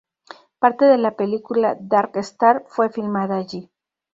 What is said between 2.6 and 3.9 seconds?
fue filmada allí.